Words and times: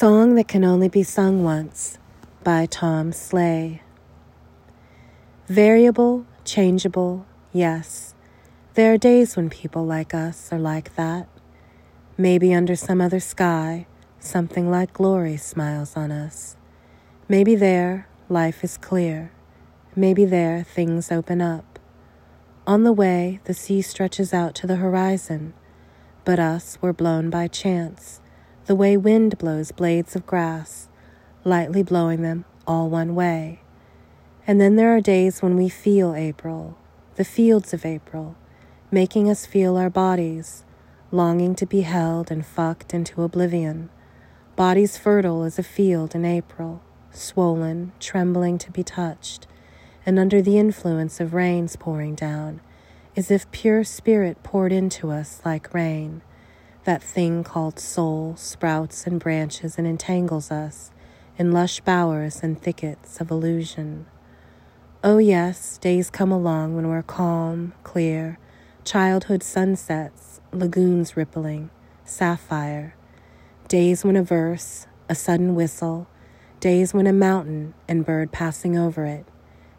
Song 0.00 0.34
That 0.36 0.48
Can 0.48 0.64
Only 0.64 0.88
Be 0.88 1.02
Sung 1.02 1.44
Once 1.44 1.98
by 2.42 2.64
Tom 2.64 3.12
Sleigh. 3.12 3.82
Variable, 5.46 6.24
changeable, 6.42 7.26
yes. 7.52 8.14
There 8.72 8.94
are 8.94 8.96
days 8.96 9.36
when 9.36 9.50
people 9.50 9.84
like 9.84 10.14
us 10.14 10.50
are 10.54 10.58
like 10.58 10.96
that. 10.96 11.28
Maybe 12.16 12.54
under 12.54 12.76
some 12.76 13.02
other 13.02 13.20
sky, 13.20 13.86
something 14.18 14.70
like 14.70 14.94
glory 14.94 15.36
smiles 15.36 15.94
on 15.94 16.10
us. 16.10 16.56
Maybe 17.28 17.54
there, 17.54 18.08
life 18.30 18.64
is 18.64 18.78
clear. 18.78 19.32
Maybe 19.94 20.24
there, 20.24 20.62
things 20.64 21.12
open 21.12 21.42
up. 21.42 21.78
On 22.66 22.84
the 22.84 22.94
way, 22.94 23.40
the 23.44 23.52
sea 23.52 23.82
stretches 23.82 24.32
out 24.32 24.54
to 24.54 24.66
the 24.66 24.76
horizon, 24.76 25.52
but 26.24 26.38
us 26.38 26.78
were 26.80 26.94
blown 26.94 27.28
by 27.28 27.48
chance 27.48 28.22
the 28.70 28.76
way 28.76 28.96
wind 28.96 29.36
blows 29.36 29.72
blades 29.72 30.14
of 30.14 30.24
grass, 30.24 30.88
lightly 31.42 31.82
blowing 31.82 32.22
them 32.22 32.44
all 32.68 32.88
one 32.88 33.16
way. 33.16 33.58
And 34.46 34.60
then 34.60 34.76
there 34.76 34.94
are 34.94 35.00
days 35.00 35.42
when 35.42 35.56
we 35.56 35.68
feel 35.68 36.14
April, 36.14 36.78
the 37.16 37.24
fields 37.24 37.74
of 37.74 37.84
April, 37.84 38.36
making 38.88 39.28
us 39.28 39.44
feel 39.44 39.76
our 39.76 39.90
bodies, 39.90 40.62
longing 41.10 41.56
to 41.56 41.66
be 41.66 41.80
held 41.80 42.30
and 42.30 42.46
fucked 42.46 42.94
into 42.94 43.24
oblivion. 43.24 43.90
Bodies 44.54 44.96
fertile 44.96 45.42
as 45.42 45.58
a 45.58 45.64
field 45.64 46.14
in 46.14 46.24
April, 46.24 46.80
swollen, 47.10 47.90
trembling 47.98 48.56
to 48.58 48.70
be 48.70 48.84
touched, 48.84 49.48
and 50.06 50.16
under 50.16 50.40
the 50.40 50.58
influence 50.58 51.18
of 51.18 51.34
rains 51.34 51.74
pouring 51.74 52.14
down, 52.14 52.60
as 53.16 53.32
if 53.32 53.50
pure 53.50 53.82
spirit 53.82 54.44
poured 54.44 54.70
into 54.70 55.10
us 55.10 55.40
like 55.44 55.74
rain. 55.74 56.22
That 56.84 57.02
thing 57.02 57.44
called 57.44 57.78
soul 57.78 58.36
sprouts 58.36 59.06
and 59.06 59.20
branches 59.20 59.76
and 59.76 59.86
entangles 59.86 60.50
us 60.50 60.90
in 61.36 61.52
lush 61.52 61.80
bowers 61.80 62.42
and 62.42 62.60
thickets 62.60 63.20
of 63.20 63.30
illusion. 63.30 64.06
Oh, 65.04 65.18
yes, 65.18 65.76
days 65.76 66.08
come 66.08 66.32
along 66.32 66.74
when 66.76 66.88
we're 66.88 67.02
calm, 67.02 67.74
clear, 67.84 68.38
childhood 68.82 69.42
sunsets, 69.42 70.40
lagoons 70.52 71.18
rippling, 71.18 71.68
sapphire. 72.04 72.94
Days 73.68 74.02
when 74.02 74.16
a 74.16 74.22
verse, 74.22 74.86
a 75.08 75.14
sudden 75.14 75.54
whistle, 75.54 76.06
days 76.60 76.94
when 76.94 77.06
a 77.06 77.12
mountain 77.12 77.74
and 77.88 78.06
bird 78.06 78.32
passing 78.32 78.78
over 78.78 79.04
it, 79.04 79.26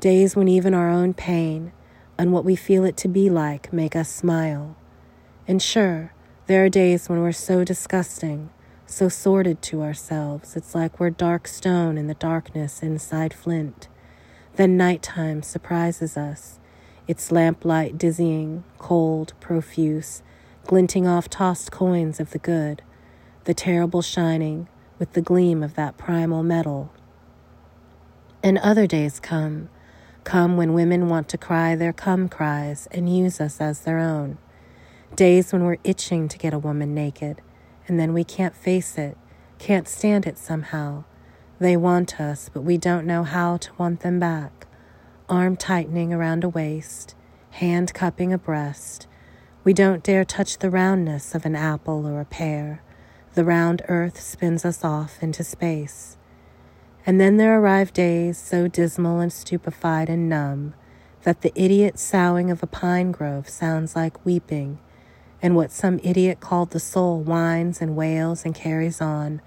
days 0.00 0.36
when 0.36 0.48
even 0.48 0.74
our 0.74 0.90
own 0.90 1.14
pain 1.14 1.72
and 2.18 2.32
what 2.32 2.44
we 2.44 2.54
feel 2.54 2.84
it 2.84 2.96
to 2.98 3.08
be 3.08 3.30
like 3.30 3.72
make 3.72 3.96
us 3.96 4.10
smile. 4.10 4.76
And 5.48 5.60
sure, 5.62 6.12
there 6.46 6.64
are 6.64 6.68
days 6.68 7.08
when 7.08 7.20
we're 7.20 7.30
so 7.30 7.62
disgusting, 7.62 8.50
so 8.84 9.08
sordid 9.08 9.62
to 9.62 9.80
ourselves, 9.80 10.56
it's 10.56 10.74
like 10.74 10.98
we're 10.98 11.10
dark 11.10 11.46
stone 11.46 11.96
in 11.96 12.08
the 12.08 12.14
darkness 12.14 12.82
inside 12.82 13.32
flint. 13.32 13.88
Then 14.56 14.76
nighttime 14.76 15.42
surprises 15.42 16.16
us, 16.16 16.58
its 17.06 17.30
lamplight 17.30 17.96
dizzying, 17.96 18.64
cold, 18.78 19.34
profuse, 19.40 20.22
glinting 20.66 21.06
off 21.06 21.30
tossed 21.30 21.70
coins 21.70 22.18
of 22.18 22.30
the 22.30 22.38
good, 22.38 22.82
the 23.44 23.54
terrible 23.54 24.02
shining 24.02 24.68
with 24.98 25.12
the 25.12 25.22
gleam 25.22 25.62
of 25.62 25.74
that 25.74 25.96
primal 25.96 26.42
metal. 26.42 26.92
And 28.42 28.58
other 28.58 28.88
days 28.88 29.20
come, 29.20 29.68
come 30.24 30.56
when 30.56 30.74
women 30.74 31.08
want 31.08 31.28
to 31.28 31.38
cry 31.38 31.76
their 31.76 31.92
come 31.92 32.28
cries 32.28 32.88
and 32.90 33.14
use 33.14 33.40
us 33.40 33.60
as 33.60 33.82
their 33.82 33.98
own. 33.98 34.38
Days 35.16 35.52
when 35.52 35.64
we're 35.64 35.76
itching 35.84 36.26
to 36.28 36.38
get 36.38 36.54
a 36.54 36.58
woman 36.58 36.94
naked, 36.94 37.42
and 37.86 38.00
then 38.00 38.14
we 38.14 38.24
can't 38.24 38.56
face 38.56 38.96
it, 38.96 39.18
can't 39.58 39.86
stand 39.86 40.26
it 40.26 40.38
somehow. 40.38 41.04
They 41.60 41.76
want 41.76 42.18
us, 42.18 42.48
but 42.48 42.62
we 42.62 42.78
don't 42.78 43.06
know 43.06 43.22
how 43.22 43.58
to 43.58 43.70
want 43.76 44.00
them 44.00 44.18
back. 44.18 44.66
Arm 45.28 45.56
tightening 45.56 46.14
around 46.14 46.44
a 46.44 46.48
waist, 46.48 47.14
hand 47.50 47.92
cupping 47.92 48.32
a 48.32 48.38
breast. 48.38 49.06
We 49.64 49.74
don't 49.74 50.02
dare 50.02 50.24
touch 50.24 50.58
the 50.58 50.70
roundness 50.70 51.34
of 51.34 51.44
an 51.44 51.56
apple 51.56 52.06
or 52.06 52.18
a 52.18 52.24
pear. 52.24 52.82
The 53.34 53.44
round 53.44 53.82
earth 53.88 54.18
spins 54.18 54.64
us 54.64 54.82
off 54.82 55.22
into 55.22 55.44
space. 55.44 56.16
And 57.04 57.20
then 57.20 57.36
there 57.36 57.60
arrive 57.60 57.92
days 57.92 58.38
so 58.38 58.66
dismal 58.66 59.20
and 59.20 59.32
stupefied 59.32 60.08
and 60.08 60.30
numb 60.30 60.72
that 61.24 61.42
the 61.42 61.52
idiot 61.54 61.98
soughing 61.98 62.50
of 62.50 62.62
a 62.62 62.66
pine 62.66 63.12
grove 63.12 63.46
sounds 63.50 63.94
like 63.94 64.24
weeping 64.24 64.78
and 65.42 65.56
what 65.56 65.72
some 65.72 65.98
idiot 66.04 66.38
called 66.38 66.70
the 66.70 66.80
soul 66.80 67.20
whines 67.20 67.82
and 67.82 67.96
wails 67.96 68.44
and 68.44 68.54
carries 68.54 69.00
on 69.00 69.42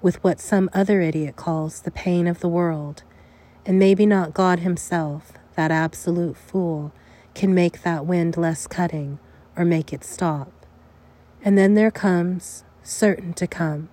with 0.00 0.22
what 0.22 0.40
some 0.40 0.70
other 0.72 1.00
idiot 1.00 1.34
calls 1.34 1.80
the 1.80 1.90
pain 1.90 2.28
of 2.28 2.38
the 2.38 2.48
world. 2.48 3.02
And 3.66 3.78
maybe 3.78 4.06
not 4.06 4.32
God 4.32 4.60
Himself, 4.60 5.32
that 5.56 5.72
absolute 5.72 6.36
fool, 6.36 6.92
can 7.34 7.52
make 7.52 7.82
that 7.82 8.06
wind 8.06 8.36
less 8.36 8.66
cutting 8.66 9.18
or 9.56 9.64
make 9.64 9.92
it 9.92 10.04
stop. 10.04 10.52
And 11.42 11.58
then 11.58 11.74
there 11.74 11.90
comes, 11.90 12.64
certain 12.82 13.34
to 13.34 13.46
come, 13.46 13.88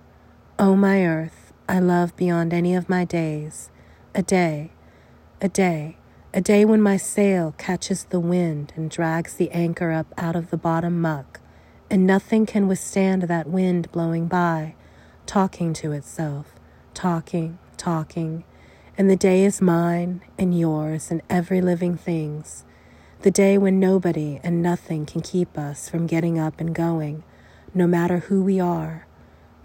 O 0.58 0.70
oh, 0.70 0.76
my 0.76 1.04
earth, 1.04 1.52
I 1.68 1.80
love 1.80 2.16
beyond 2.16 2.54
any 2.54 2.74
of 2.74 2.88
my 2.88 3.04
days, 3.04 3.70
a 4.14 4.22
day, 4.22 4.70
a 5.40 5.48
day, 5.48 5.98
a 6.32 6.40
day 6.40 6.64
when 6.64 6.80
my 6.80 6.96
sail 6.96 7.54
catches 7.58 8.04
the 8.04 8.20
wind 8.20 8.72
and 8.76 8.90
drags 8.90 9.34
the 9.34 9.50
anchor 9.50 9.92
up 9.92 10.06
out 10.16 10.36
of 10.36 10.50
the 10.50 10.56
bottom 10.56 11.00
muck 11.00 11.40
and 11.90 12.06
nothing 12.06 12.46
can 12.46 12.68
withstand 12.68 13.22
that 13.22 13.48
wind 13.48 13.90
blowing 13.92 14.26
by, 14.26 14.74
talking 15.26 15.72
to 15.74 15.92
itself, 15.92 16.54
talking, 16.94 17.58
talking, 17.76 18.44
and 18.96 19.08
the 19.08 19.16
day 19.16 19.44
is 19.44 19.62
mine 19.62 20.20
and 20.36 20.58
yours 20.58 21.10
and 21.10 21.22
every 21.30 21.60
living 21.60 21.96
thing's. 21.96 22.64
The 23.22 23.30
day 23.30 23.56
when 23.56 23.80
nobody 23.80 24.40
and 24.42 24.62
nothing 24.62 25.06
can 25.06 25.20
keep 25.20 25.56
us 25.56 25.88
from 25.88 26.06
getting 26.06 26.38
up 26.38 26.60
and 26.60 26.74
going, 26.74 27.22
no 27.74 27.86
matter 27.86 28.18
who 28.18 28.42
we 28.42 28.58
are. 28.60 29.06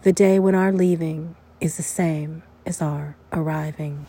The 0.04 0.14
day 0.14 0.38
when 0.40 0.56
our 0.56 0.72
leaving 0.72 1.36
is 1.60 1.78
the 1.78 1.84
same 1.84 2.44
as 2.66 2.82
our 2.82 3.16
arriving. 3.32 4.06